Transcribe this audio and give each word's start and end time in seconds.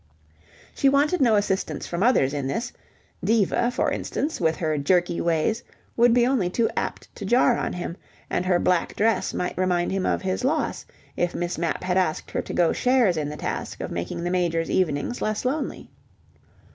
She 0.73 0.89
wanted 0.89 1.21
no 1.21 1.35
assistance 1.35 1.85
from 1.85 2.01
others 2.01 2.33
in 2.33 2.47
this: 2.47 2.73
Diva, 3.23 3.69
for 3.69 3.91
instance, 3.91 4.41
with 4.41 4.55
her 4.55 4.75
jerky 4.79 5.21
ways 5.21 5.61
would 5.95 6.11
be 6.11 6.25
only 6.25 6.49
too 6.49 6.71
apt 6.75 7.15
to 7.15 7.23
jar 7.23 7.55
on 7.55 7.73
him, 7.73 7.95
and 8.27 8.43
her 8.47 8.57
black 8.57 8.95
dress 8.95 9.31
might 9.31 9.55
remind 9.59 9.91
him 9.91 10.07
of 10.07 10.23
his 10.23 10.43
loss 10.43 10.87
if 11.15 11.35
Miss 11.35 11.59
Mapp 11.59 11.83
had 11.83 11.97
asked 11.97 12.31
her 12.31 12.41
to 12.41 12.51
go 12.53 12.73
shares 12.73 13.15
in 13.15 13.29
the 13.29 13.37
task 13.37 13.79
of 13.79 13.91
making 13.91 14.23
the 14.23 14.31
Major's 14.31 14.71
evenings 14.71 15.21
less 15.21 15.45
lonely. 15.45 15.91